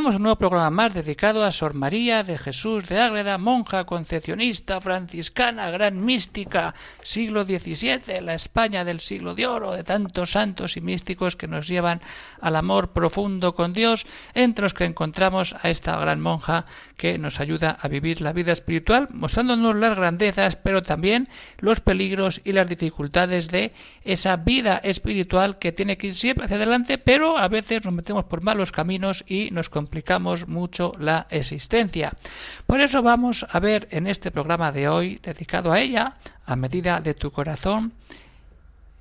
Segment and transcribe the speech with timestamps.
[0.00, 5.70] Un nuevo programa más dedicado a Sor María de Jesús de Ágreda, monja concepcionista franciscana,
[5.70, 11.36] gran mística, siglo XVII, la España del siglo de oro, de tantos santos y místicos
[11.36, 12.00] que nos llevan
[12.40, 16.64] al amor profundo con Dios, entre los que encontramos a esta gran monja
[17.00, 22.42] que nos ayuda a vivir la vida espiritual, mostrándonos las grandezas, pero también los peligros
[22.44, 23.72] y las dificultades de
[24.04, 28.24] esa vida espiritual que tiene que ir siempre hacia adelante, pero a veces nos metemos
[28.24, 32.12] por malos caminos y nos complicamos mucho la existencia.
[32.66, 37.00] Por eso vamos a ver en este programa de hoy, dedicado a ella, a medida
[37.00, 37.94] de tu corazón,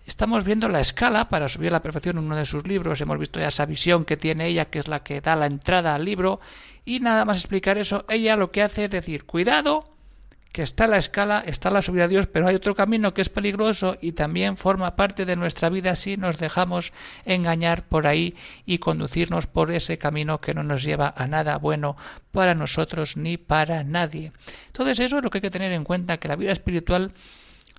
[0.10, 3.00] estamos viendo la escala para subir a la perfección en uno de sus libros.
[3.00, 5.94] Hemos visto ya esa visión que tiene ella, que es la que da la entrada
[5.94, 6.40] al libro.
[6.84, 9.86] Y nada más explicar eso, ella lo que hace es decir, cuidado
[10.52, 13.30] que está la escala, está la subida a Dios, pero hay otro camino que es
[13.30, 16.92] peligroso y también forma parte de nuestra vida si nos dejamos
[17.24, 18.36] engañar por ahí
[18.66, 21.98] y conducirnos por ese camino que no nos lleva a nada bueno
[22.32, 24.32] para nosotros ni para nadie.
[24.66, 27.14] Entonces eso es lo que hay que tener en cuenta, que la vida espiritual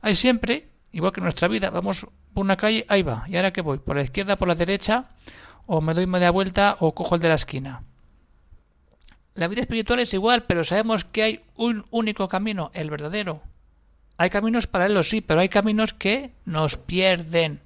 [0.01, 3.61] hay siempre, igual que nuestra vida, vamos por una calle, ahí va, y ahora que
[3.61, 5.11] voy, por la izquierda, por la derecha,
[5.67, 7.83] o me doy media vuelta o cojo el de la esquina
[9.41, 13.43] la vida espiritual es igual, pero sabemos que hay un único camino, el verdadero.
[14.19, 17.61] Hay caminos paralelos, sí, pero hay caminos que nos pierden.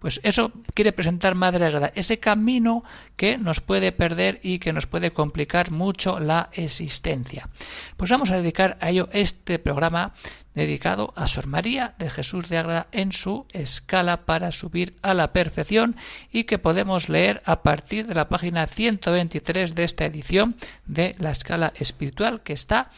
[0.00, 2.82] Pues eso quiere presentar Madre Agreda, ese camino
[3.16, 7.48] que nos puede perder y que nos puede complicar mucho la existencia.
[7.96, 10.14] Pues vamos a dedicar a ello este programa
[10.54, 15.32] dedicado a Sor María de Jesús de Agreda en su escala para subir a la
[15.32, 15.96] perfección
[16.32, 20.56] y que podemos leer a partir de la página 123 de esta edición
[20.86, 22.90] de la escala espiritual que está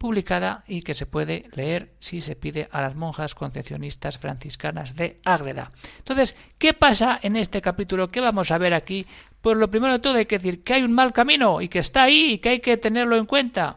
[0.00, 5.20] publicada y que se puede leer si se pide a las monjas concepcionistas franciscanas de
[5.24, 5.72] Ágreda.
[5.98, 8.08] Entonces, ¿qué pasa en este capítulo?
[8.08, 9.06] ¿Qué vamos a ver aquí?
[9.42, 11.80] Pues lo primero de todo hay que decir que hay un mal camino y que
[11.80, 13.76] está ahí y que hay que tenerlo en cuenta.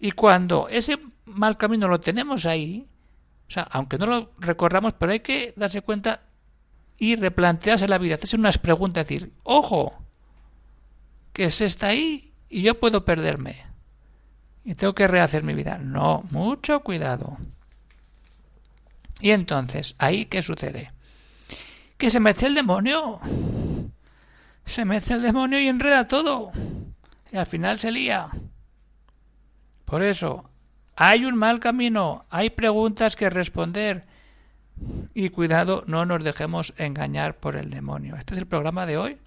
[0.00, 2.86] Y cuando ese mal camino lo tenemos ahí,
[3.48, 6.22] o sea, aunque no lo recorramos, pero hay que darse cuenta
[6.96, 9.94] y replantearse la vida, hacerse unas preguntas, decir, ojo,
[11.32, 13.74] que se está ahí y yo puedo perderme
[14.64, 15.78] y tengo que rehacer mi vida.
[15.78, 17.36] No, mucho cuidado.
[19.20, 20.90] Y entonces, ¿ahí qué sucede?
[21.98, 23.20] Que se mete el demonio.
[24.64, 26.50] Se mete el demonio y enreda todo.
[27.30, 28.28] Y al final se lía.
[29.84, 30.50] Por eso,
[30.96, 34.04] hay un mal camino, hay preguntas que responder.
[35.14, 38.16] Y cuidado, no nos dejemos engañar por el demonio.
[38.16, 39.18] Este es el programa de hoy,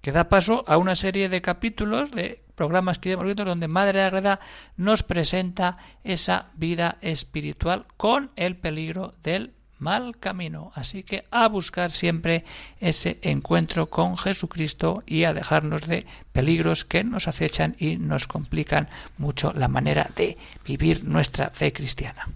[0.00, 4.02] que da paso a una serie de capítulos de programas que hemos visto donde Madre
[4.02, 4.40] Agreda
[4.76, 10.72] nos presenta esa vida espiritual con el peligro del mal camino.
[10.74, 12.44] Así que a buscar siempre
[12.80, 18.88] ese encuentro con Jesucristo y a dejarnos de peligros que nos acechan y nos complican
[19.16, 22.28] mucho la manera de vivir nuestra fe cristiana.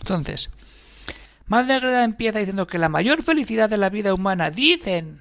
[0.00, 0.50] Entonces,
[1.46, 5.20] Madre Agreda empieza diciendo que la mayor felicidad de la vida humana, dicen,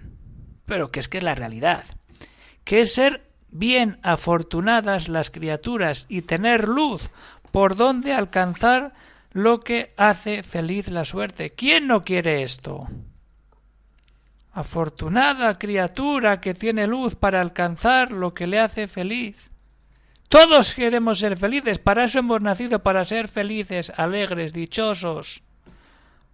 [0.66, 1.84] pero que es que es la realidad,
[2.64, 7.10] que es ser bien afortunadas las criaturas y tener luz
[7.52, 8.94] por donde alcanzar
[9.36, 11.50] lo que hace feliz la suerte.
[11.50, 12.88] ¿Quién no quiere esto?
[14.54, 19.52] Afortunada criatura que tiene luz para alcanzar lo que le hace feliz.
[20.30, 25.44] Todos queremos ser felices, para eso hemos nacido, para ser felices, alegres, dichosos.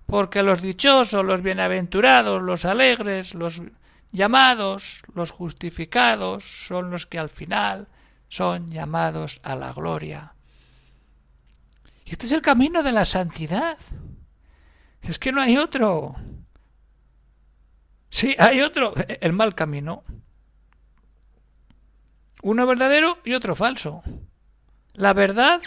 [0.06, 3.63] Porque los dichosos, los bienaventurados, los alegres, los
[4.12, 7.88] llamados, los justificados, son los que al final
[8.30, 10.36] son llamados a la gloria.
[12.12, 13.78] Este es el camino de la santidad.
[15.02, 16.13] Es que no hay otro.
[18.10, 20.04] Sí, hay otro, el mal camino.
[22.44, 24.04] Uno verdadero y otro falso.
[24.94, 25.62] La verdad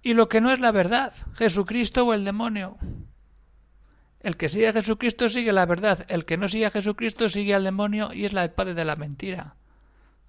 [0.00, 2.78] y lo que no es la verdad, Jesucristo o el demonio.
[4.20, 7.52] El que sigue a Jesucristo sigue la verdad, el que no sigue a Jesucristo sigue
[7.52, 9.56] al demonio y es la padre de la mentira.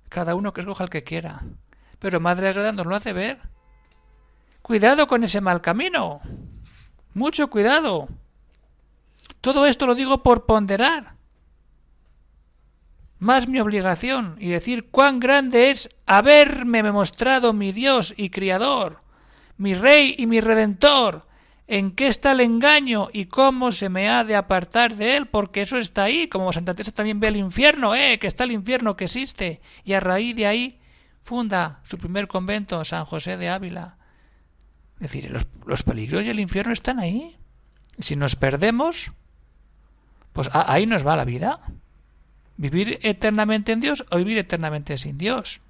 [0.10, 1.44] Cada uno que escoja el que quiera.
[2.00, 3.40] Pero Madre Agreda nos lo hace ver.
[4.70, 6.22] Cuidado con ese mal camino.
[7.16, 8.08] Mucho cuidado.
[9.42, 11.16] Todo esto lo digo por ponderar.
[13.18, 19.02] más mi obligación y decir cuán grande es haberme mostrado mi Dios y Criador,
[19.58, 21.26] mi Rey y mi Redentor,
[21.66, 25.64] en qué está el engaño y cómo se me ha de apartar de él, porque
[25.64, 28.96] eso está ahí, como Santa Teresa también ve el infierno, eh, que está el infierno
[28.96, 30.80] que existe, y a raíz de ahí
[31.24, 33.99] funda su primer convento, San José de Ávila.
[35.00, 37.38] Es decir, los, los peligros y el infierno están ahí.
[38.00, 39.12] Si nos perdemos,
[40.34, 41.60] pues ahí nos va la vida.
[42.58, 45.62] Vivir eternamente en Dios o vivir eternamente sin Dios.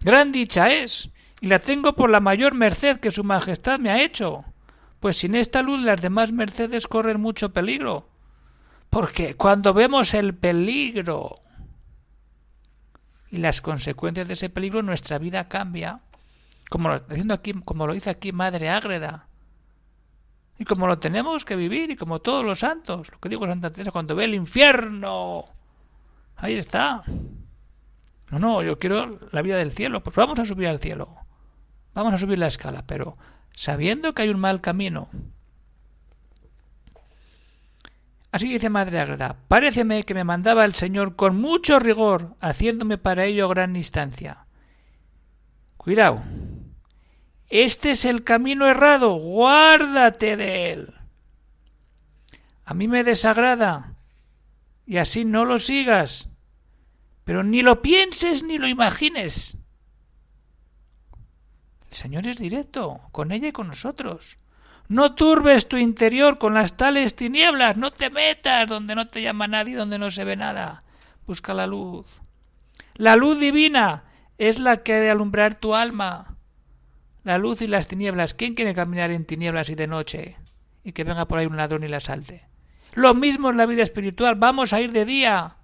[0.00, 1.10] Gran dicha es,
[1.40, 4.44] y la tengo por la mayor merced que su Majestad me ha hecho,
[5.00, 8.08] pues sin esta luz las demás mercedes corren mucho peligro.
[8.90, 11.40] Porque cuando vemos el peligro
[13.30, 16.00] y las consecuencias de ese peligro, nuestra vida cambia.
[16.72, 19.26] Como lo, diciendo aquí, como lo dice aquí Madre Ágreda,
[20.58, 23.70] y como lo tenemos que vivir, y como todos los santos, lo que digo Santa
[23.70, 25.44] Teresa, cuando ve el infierno,
[26.34, 27.02] ahí está.
[28.30, 31.14] No, no, yo quiero la vida del cielo, pues vamos a subir al cielo,
[31.92, 33.18] vamos a subir la escala, pero
[33.54, 35.10] sabiendo que hay un mal camino.
[38.30, 43.26] Así dice Madre Agreda, paréceme que me mandaba el Señor con mucho rigor, haciéndome para
[43.26, 44.46] ello gran instancia.
[45.76, 46.22] Cuidado,
[47.52, 50.94] este es el camino errado, guárdate de él.
[52.64, 53.92] A mí me desagrada,
[54.86, 56.30] y así no lo sigas,
[57.24, 59.58] pero ni lo pienses ni lo imagines.
[61.90, 64.38] El Señor es directo, con ella y con nosotros.
[64.88, 69.46] No turbes tu interior con las tales tinieblas, no te metas donde no te llama
[69.46, 70.82] nadie, donde no se ve nada.
[71.26, 72.06] Busca la luz.
[72.94, 74.04] La luz divina
[74.38, 76.31] es la que ha de alumbrar tu alma
[77.24, 78.34] la luz y las tinieblas.
[78.34, 80.36] ¿Quién quiere caminar en tinieblas y de noche?
[80.84, 82.46] Y que venga por ahí un ladrón y la salte.
[82.94, 84.34] Lo mismo en la vida espiritual.
[84.34, 85.56] Vamos a ir de día.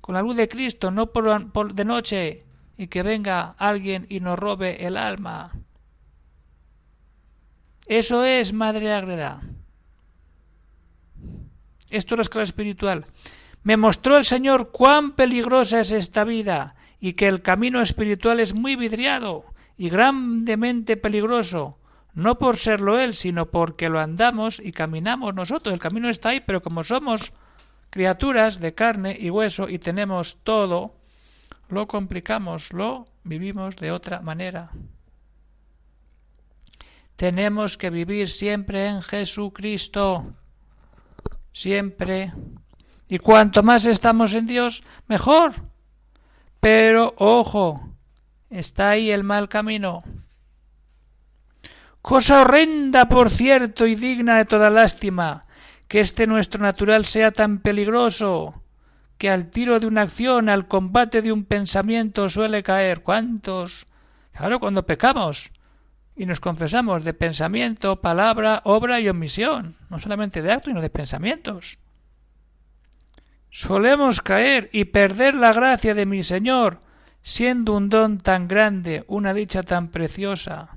[0.00, 2.44] Con la luz de Cristo, no por, de noche.
[2.76, 5.52] Y que venga alguien y nos robe el alma.
[7.86, 9.42] Eso es, Madre Ágreda.
[11.90, 13.06] Esto es la escala espiritual.
[13.62, 18.54] Me mostró el Señor cuán peligrosa es esta vida y que el camino espiritual es
[18.54, 21.78] muy vidriado y grandemente peligroso,
[22.14, 25.72] no por serlo él, sino porque lo andamos y caminamos nosotros.
[25.72, 27.32] El camino está ahí, pero como somos
[27.90, 30.94] criaturas de carne y hueso y tenemos todo,
[31.68, 34.70] lo complicamos, lo vivimos de otra manera.
[37.16, 40.34] Tenemos que vivir siempre en Jesucristo,
[41.52, 42.32] siempre.
[43.08, 45.52] Y cuanto más estamos en Dios, mejor.
[46.60, 47.93] Pero ojo,
[48.54, 50.04] Está ahí el mal camino.
[52.00, 55.46] Cosa horrenda, por cierto, y digna de toda lástima,
[55.88, 58.62] que este nuestro natural sea tan peligroso,
[59.18, 63.02] que al tiro de una acción, al combate de un pensamiento suele caer.
[63.02, 63.88] ¿Cuántos?
[64.30, 65.50] Claro, cuando pecamos
[66.14, 70.90] y nos confesamos de pensamiento, palabra, obra y omisión, no solamente de actos, sino de
[70.90, 71.78] pensamientos.
[73.50, 76.84] Solemos caer y perder la gracia de mi Señor,
[77.24, 80.76] siendo un don tan grande, una dicha tan preciosa.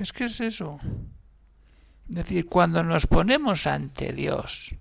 [0.00, 0.80] Es que es eso.
[2.08, 4.74] Es decir, cuando nos ponemos ante Dios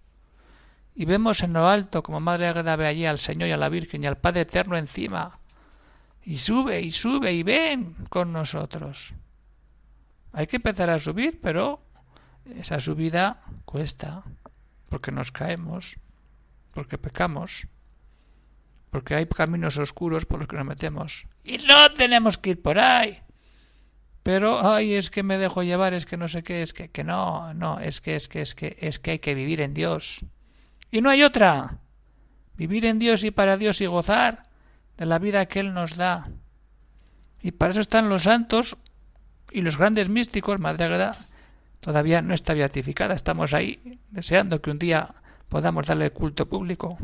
[0.96, 4.04] y vemos en lo alto, como Madre Agrada allí al Señor y a la Virgen
[4.04, 5.40] y al Padre Eterno encima,
[6.24, 9.14] y sube y sube y ven con nosotros.
[10.34, 11.82] Hay que empezar a subir, pero
[12.56, 14.24] esa subida cuesta,
[14.90, 15.98] porque nos caemos,
[16.74, 17.68] porque pecamos
[18.96, 21.26] porque hay caminos oscuros por los que nos metemos.
[21.44, 23.20] Y no tenemos que ir por ahí.
[24.24, 27.04] Pero, ay, es que me dejo llevar, es que no sé qué, es que, que
[27.04, 30.24] no, no, es que, es que, es que, es que hay que vivir en Dios.
[30.92, 31.80] Y no hay otra.
[32.56, 34.44] Vivir en Dios y para Dios y gozar
[34.96, 36.30] de la vida que Él nos da.
[37.42, 38.78] Y para eso están los santos
[39.52, 41.18] y los grandes místicos, Madre Agreda,
[41.82, 43.14] todavía no está beatificada.
[43.14, 45.16] Estamos ahí deseando que un día
[45.50, 46.98] podamos darle culto público.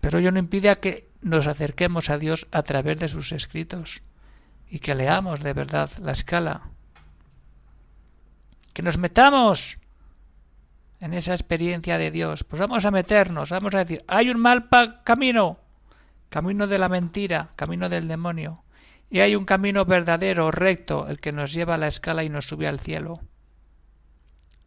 [0.00, 4.02] Pero ello no impide a que nos acerquemos a Dios a través de sus escritos
[4.68, 6.62] y que leamos de verdad la escala.
[8.72, 9.78] Que nos metamos
[11.00, 12.44] en esa experiencia de Dios.
[12.44, 14.68] Pues vamos a meternos, vamos a decir, hay un mal
[15.02, 15.58] camino,
[16.28, 18.62] camino de la mentira, camino del demonio,
[19.10, 22.46] y hay un camino verdadero, recto, el que nos lleva a la escala y nos
[22.46, 23.20] sube al cielo.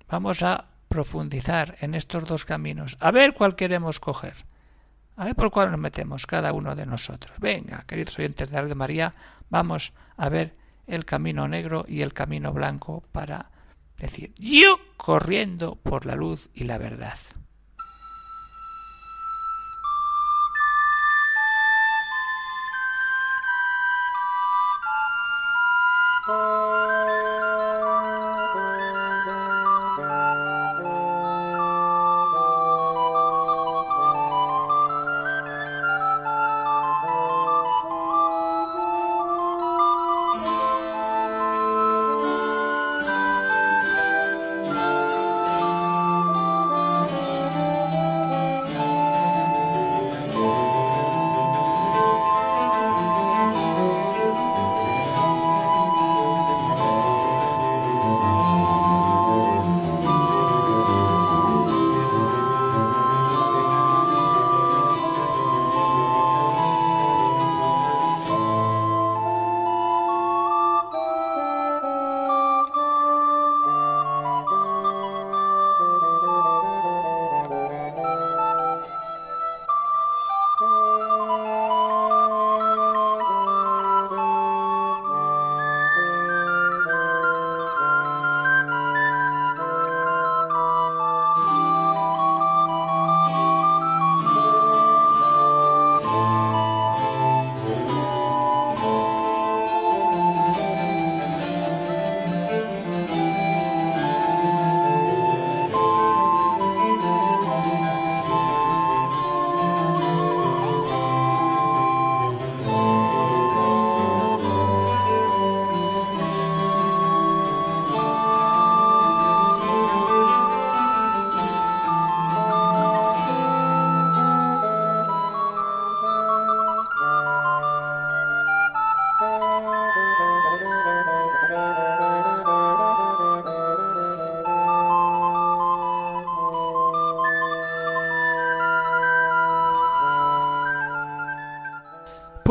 [0.09, 4.35] Vamos a profundizar en estos dos caminos, a ver cuál queremos coger.
[5.15, 7.37] A ver por cuál nos metemos cada uno de nosotros.
[7.39, 9.13] Venga, queridos oyentes de de María,
[9.49, 10.55] vamos a ver
[10.87, 13.51] el camino negro y el camino blanco para
[13.97, 17.17] decir yo corriendo por la luz y la verdad.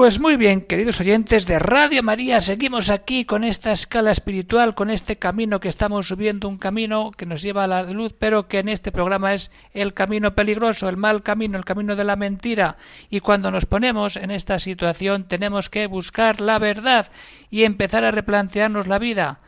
[0.02, 4.90] Pues muy bien, queridos oyentes de Radio María, seguimos aquí con esta escala espiritual, con
[4.90, 8.58] este camino que estamos subiendo, un camino que nos lleva a la luz, pero que
[8.58, 12.78] en este programa es el camino peligroso, el mal camino, el camino de la mentira.
[13.10, 17.06] Y cuando nos ponemos en esta situación tenemos que buscar la verdad
[17.48, 19.38] y empezar a replantearnos la vida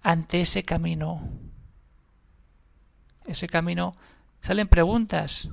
[0.00, 1.28] ante ese camino.
[3.26, 3.96] Ese camino
[4.40, 5.48] salen preguntas.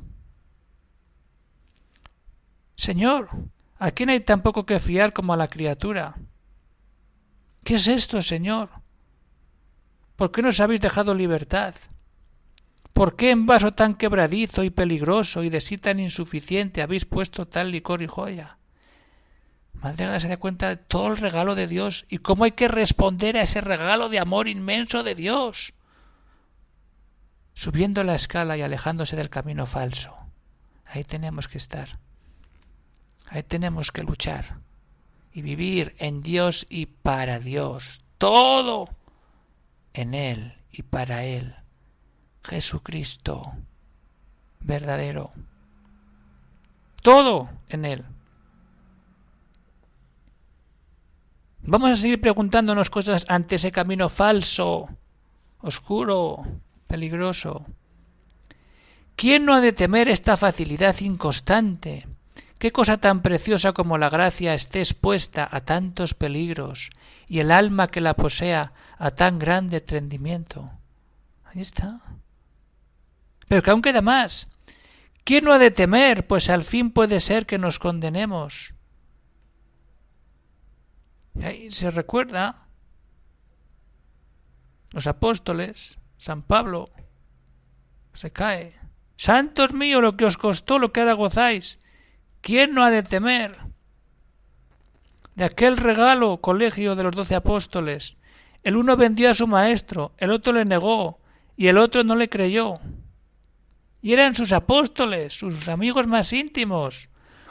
[2.75, 3.27] Señor,
[3.83, 6.13] ¿A quién hay tan poco que fiar como a la criatura?
[7.63, 8.69] ¿Qué es esto, Señor?
[10.15, 11.73] ¿Por qué nos habéis dejado libertad?
[12.93, 17.47] ¿Por qué en vaso tan quebradizo y peligroso y de sí tan insuficiente habéis puesto
[17.47, 18.59] tal licor y joya?
[19.73, 23.35] Madre se da cuenta de todo el regalo de Dios y cómo hay que responder
[23.35, 25.73] a ese regalo de amor inmenso de Dios.
[27.55, 30.15] Subiendo la escala y alejándose del camino falso.
[30.85, 31.97] Ahí tenemos que estar.
[33.31, 34.59] Ahí tenemos que luchar
[35.31, 38.03] y vivir en Dios y para Dios.
[38.17, 38.89] Todo
[39.93, 41.55] en Él y para Él.
[42.43, 43.53] Jesucristo
[44.59, 45.31] verdadero.
[47.01, 48.03] Todo en Él.
[51.63, 54.89] Vamos a seguir preguntándonos cosas ante ese camino falso,
[55.61, 56.43] oscuro,
[56.85, 57.65] peligroso.
[59.15, 62.10] ¿Quién no ha de temer esta facilidad inconstante?
[62.61, 66.91] ¿Qué cosa tan preciosa como la gracia esté expuesta a tantos peligros
[67.27, 70.69] y el alma que la posea a tan grande trendimiento?
[71.43, 72.01] Ahí está.
[73.47, 74.47] Pero que aún queda más.
[75.23, 76.27] ¿Quién no ha de temer?
[76.27, 78.75] Pues al fin puede ser que nos condenemos.
[81.41, 82.67] Ahí se recuerda
[84.91, 86.91] los apóstoles, San Pablo,
[88.13, 88.79] se cae.
[89.17, 91.80] Santos míos, lo que os costó, lo que ahora gozáis.
[92.41, 93.57] ¿Quién no ha de temer?
[95.35, 98.17] De aquel regalo colegio de los doce apóstoles,
[98.63, 101.19] el uno vendió a su maestro, el otro le negó,
[101.55, 102.79] y el otro no le creyó.
[104.01, 107.09] Y eran sus apóstoles, sus amigos más íntimos.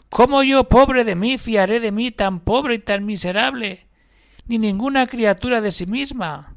[0.08, 3.86] ¿Cómo yo, pobre de mí, fiaré de mí tan pobre y tan miserable?
[4.46, 6.56] Ni ninguna criatura de sí misma.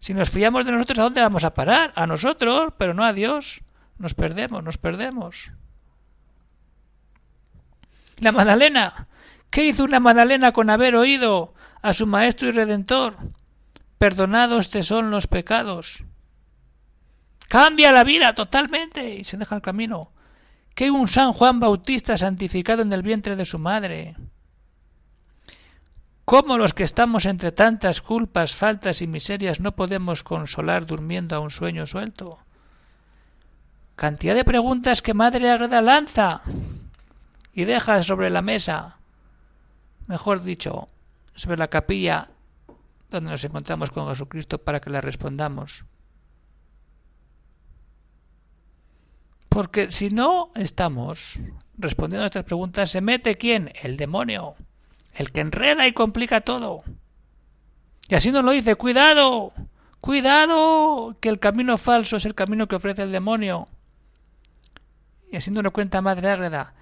[0.00, 1.92] Si nos fiamos de nosotros, ¿a dónde vamos a parar?
[1.94, 3.60] A nosotros, pero no a Dios.
[3.98, 5.52] Nos perdemos, nos perdemos.
[8.20, 9.08] La Magdalena.
[9.48, 13.16] ¿Qué hizo una Magdalena con haber oído a su Maestro y Redentor?
[13.98, 16.04] Perdonados te son los pecados.
[17.48, 20.12] Cambia la vida totalmente y se deja el camino.
[20.74, 24.14] ¿Qué un San Juan Bautista santificado en el vientre de su madre?
[26.24, 31.40] ¿Cómo los que estamos entre tantas culpas, faltas y miserias no podemos consolar durmiendo a
[31.40, 32.38] un sueño suelto?
[33.96, 36.42] Cantidad de preguntas que Madre Agreda lanza
[37.60, 38.96] y deja sobre la mesa,
[40.06, 40.88] mejor dicho,
[41.34, 42.30] sobre la capilla
[43.10, 45.84] donde nos encontramos con Jesucristo para que la respondamos.
[49.50, 51.38] Porque si no estamos
[51.76, 53.72] respondiendo a estas preguntas, se mete quién?
[53.82, 54.54] El demonio,
[55.12, 56.82] el que enreda y complica todo.
[58.08, 59.52] Y así nos lo dice, cuidado,
[60.00, 63.68] cuidado, que el camino falso es el camino que ofrece el demonio.
[65.30, 66.74] Y así nos lo cuenta Madre Ágreda,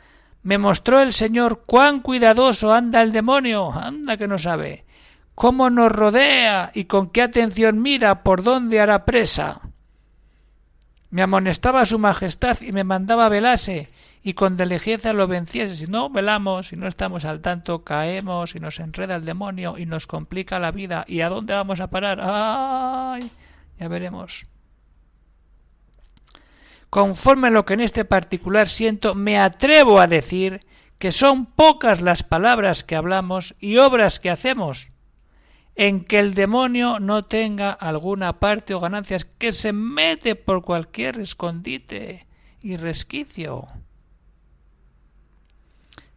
[0.43, 4.85] me mostró el Señor cuán cuidadoso anda el demonio, anda que no sabe,
[5.35, 9.61] cómo nos rodea y con qué atención mira por dónde hará presa.
[11.11, 13.89] Me amonestaba su majestad y me mandaba velase
[14.23, 15.77] y con delicadeza lo venciese.
[15.77, 19.87] Si no velamos, si no estamos al tanto, caemos y nos enreda el demonio y
[19.87, 21.05] nos complica la vida.
[21.09, 22.19] ¿Y a dónde vamos a parar?
[22.21, 23.31] ¡Ay!
[23.79, 24.47] Ya veremos.
[26.91, 30.67] Conforme a lo que en este particular siento, me atrevo a decir
[30.99, 34.91] que son pocas las palabras que hablamos y obras que hacemos
[35.79, 41.21] en que el demonio no tenga alguna parte o ganancias, que se mete por cualquier
[41.21, 42.27] escondite
[42.61, 43.69] y resquicio.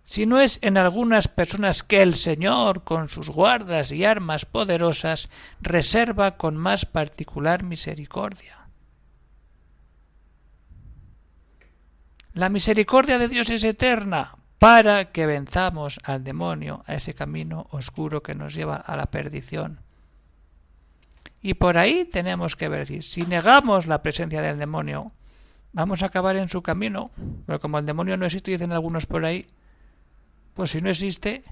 [0.04, 5.30] Si no es en algunas personas que el Señor, con sus guardas y armas poderosas,
[5.62, 8.61] reserva con más particular misericordia.
[12.34, 18.24] La misericordia de Dios es eterna para que venzamos al demonio, a ese camino oscuro
[18.24, 19.82] que nos lleva a la perdición.
[21.42, 25.12] Y por ahí tenemos que ver si negamos la presencia del demonio,
[25.74, 27.12] vamos a acabar en su camino.
[27.46, 29.48] Pero como el demonio no existe, dicen algunos por ahí,
[30.54, 31.44] pues si no existe,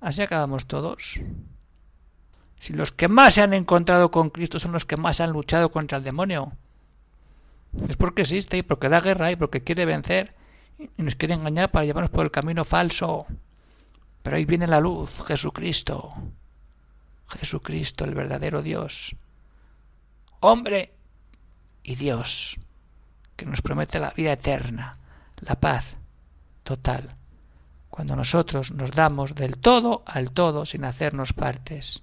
[0.00, 1.18] así acabamos todos.
[2.58, 5.70] Si los que más se han encontrado con Cristo son los que más han luchado
[5.70, 6.52] contra el demonio,
[7.88, 10.34] es porque existe y porque da guerra y porque quiere vencer
[10.78, 13.26] y nos quiere engañar para llevarnos por el camino falso.
[14.22, 16.14] Pero ahí viene la luz, Jesucristo.
[17.28, 19.16] Jesucristo, el verdadero Dios.
[20.40, 20.92] Hombre
[21.82, 22.58] y Dios,
[23.36, 24.98] que nos promete la vida eterna,
[25.40, 25.96] la paz
[26.62, 27.16] total,
[27.90, 32.02] cuando nosotros nos damos del todo al todo sin hacernos partes.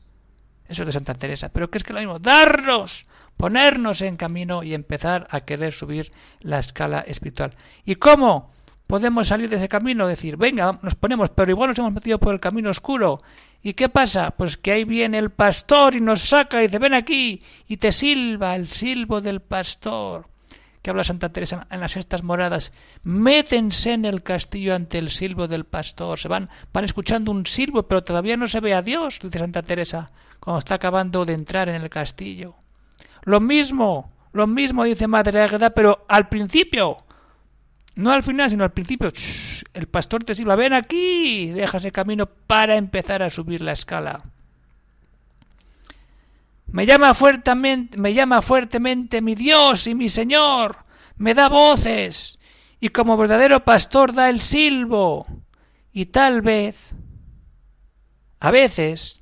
[0.68, 1.50] Eso es de Santa Teresa.
[1.50, 2.18] Pero ¿qué es que lo mismo?
[2.18, 3.06] Darnos,
[3.42, 7.56] ponernos en camino y empezar a querer subir la escala espiritual.
[7.84, 8.52] ¿Y cómo?
[8.86, 12.34] podemos salir de ese camino, decir, venga, nos ponemos, pero igual nos hemos metido por
[12.34, 13.22] el camino oscuro.
[13.64, 14.32] ¿Y qué pasa?
[14.32, 17.94] Pues que ahí viene el pastor y nos saca y dice, ven aquí, y te
[17.94, 20.28] silba el silbo del pastor.
[20.82, 22.74] Que habla Santa Teresa en las estas moradas.
[23.04, 26.20] Métense en el castillo ante el silbo del pastor.
[26.20, 29.64] Se van, van escuchando un silbo, pero todavía no se ve a Dios, dice Santa
[29.64, 32.56] Teresa, cuando está acabando de entrar en el castillo.
[33.24, 36.98] Lo mismo, lo mismo dice Madre Águeda, pero al principio,
[37.96, 39.12] no al final, sino al principio.
[39.74, 44.24] el pastor te silba, ven aquí, deja camino para empezar a subir la escala.
[46.68, 50.78] Me llama fuertemente, me llama fuertemente mi Dios y mi Señor,
[51.18, 52.40] me da voces,
[52.80, 55.28] y como verdadero pastor da el silbo,
[55.92, 56.92] y tal vez,
[58.40, 59.20] a veces,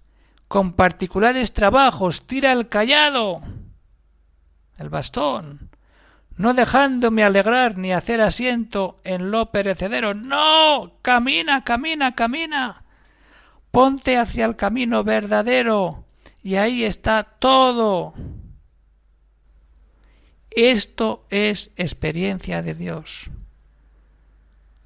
[0.48, 3.42] con particulares trabajos tira el callado,
[4.80, 5.70] el bastón,
[6.40, 10.14] no dejándome alegrar ni hacer asiento en lo perecedero.
[10.14, 10.94] No.
[11.02, 12.84] Camina, camina, camina.
[13.72, 16.06] Ponte hacia el camino verdadero,
[16.42, 18.14] y ahí está todo.
[20.50, 23.30] Esto es experiencia de Dios.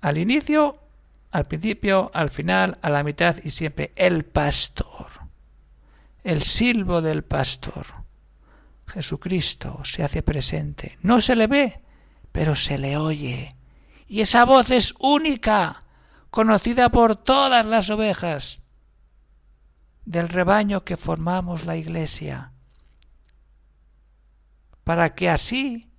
[0.01, 0.79] Al inicio,
[1.31, 5.07] al principio, al final, a la mitad y siempre el pastor.
[6.23, 8.02] El silbo del pastor.
[8.93, 10.99] Jesucristo se hace presente.
[11.01, 11.81] No se le ve,
[12.31, 13.55] pero se le oye.
[14.07, 15.83] Y esa voz es única,
[16.29, 18.59] conocida por todas las ovejas
[20.05, 22.51] del rebaño que formamos la Iglesia,
[24.83, 25.89] para que así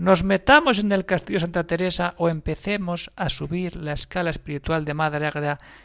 [0.00, 4.94] nos metamos en el castillo Santa Teresa o empecemos a subir la escala espiritual de
[4.94, 5.30] Madre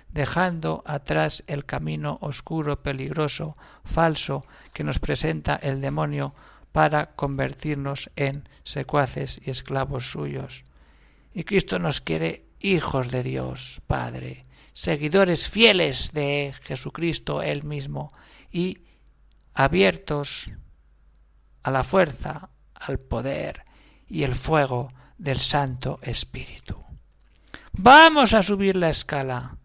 [0.08, 6.34] dejando atrás el camino oscuro, peligroso, falso que nos presenta el demonio
[6.72, 10.64] para convertirnos en secuaces y esclavos suyos.
[11.34, 18.14] Y Cristo nos quiere hijos de Dios, Padre, seguidores fieles de Jesucristo Él mismo
[18.50, 18.78] y
[19.54, 20.50] abiertos
[21.64, 23.65] a la fuerza, al poder,
[24.08, 26.84] y el fuego del Santo Espíritu.
[27.74, 29.58] Vamos a subir la escala,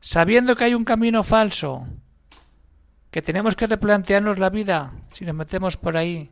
[0.00, 1.86] sabiendo que hay un camino falso,
[3.10, 6.30] que tenemos que replantearnos la vida si nos metemos por ahí,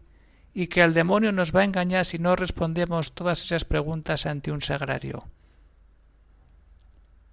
[0.55, 4.53] y que el demonio nos va a engañar si no respondemos todas esas preguntas ante
[4.53, 5.25] un sagrario.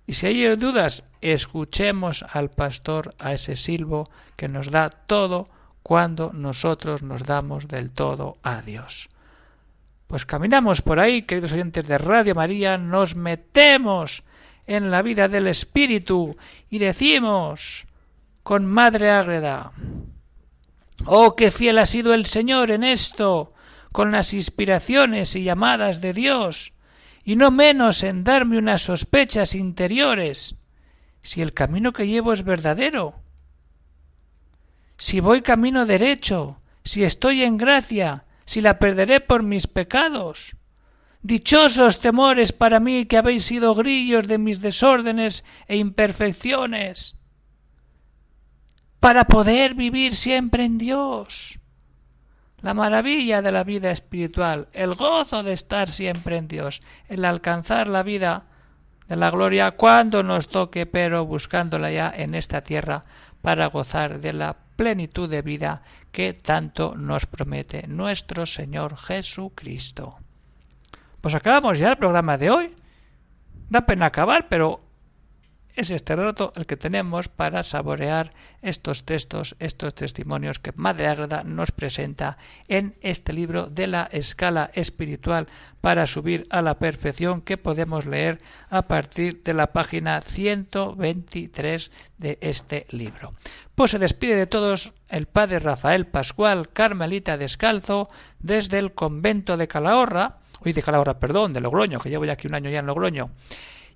[0.07, 5.49] Y si hay dudas, escuchemos al pastor, a ese silbo que nos da todo
[5.83, 9.09] cuando nosotros nos damos del todo a Dios.
[10.09, 14.23] Pues caminamos por ahí, queridos oyentes de Radio María, nos metemos
[14.65, 16.35] en la vida del Espíritu
[16.67, 17.85] y decimos
[18.41, 19.71] con Madre Ágreda,
[21.05, 23.53] Oh, qué fiel ha sido el Señor en esto,
[23.91, 26.73] con las inspiraciones y llamadas de Dios,
[27.23, 30.55] y no menos en darme unas sospechas interiores,
[31.21, 33.13] si el camino que llevo es verdadero,
[34.97, 40.55] si voy camino derecho, si estoy en gracia, si la perderé por mis pecados.
[41.21, 47.15] Dichosos temores para mí que habéis sido grillos de mis desórdenes e imperfecciones,
[48.99, 51.59] para poder vivir siempre en Dios.
[52.61, 57.87] La maravilla de la vida espiritual, el gozo de estar siempre en Dios, el alcanzar
[57.87, 58.45] la vida
[59.07, 63.05] de la gloria cuando nos toque, pero buscándola ya en esta tierra
[63.43, 70.17] para gozar de la plenitud de vida que tanto nos promete nuestro Señor Jesucristo.
[71.21, 72.75] Pues acabamos ya el programa de hoy.
[73.69, 74.81] Da pena acabar, pero
[75.79, 81.43] es este rato el que tenemos para saborear estos textos, estos testimonios que Madre Ágreda
[81.45, 82.37] nos presenta
[82.67, 85.47] en este libro de la escala espiritual
[85.79, 92.37] para subir a la perfección que podemos leer a partir de la página 123 de
[92.41, 93.33] este libro.
[93.73, 99.69] Pues se despide de todos el padre Rafael Pascual Carmelita Descalzo desde el convento de
[99.69, 102.85] Calahorra, hoy de Calahorra, perdón, de Logroño, que llevo ya aquí un año ya en
[102.85, 103.31] Logroño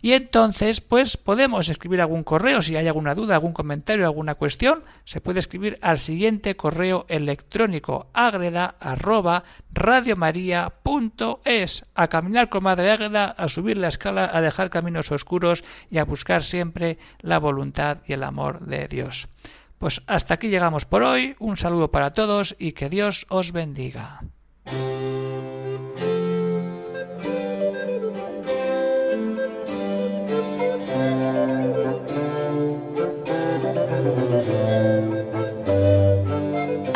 [0.03, 4.83] Y entonces, pues podemos escribir algún correo, si hay alguna duda, algún comentario, alguna cuestión,
[5.05, 8.75] se puede escribir al siguiente correo electrónico agreda
[11.95, 16.03] a caminar con Madre Ágreda, a subir la escala, a dejar caminos oscuros y a
[16.03, 19.29] buscar siempre la voluntad y el amor de Dios.
[19.77, 24.19] Pues hasta aquí llegamos por hoy, un saludo para todos y que Dios os bendiga.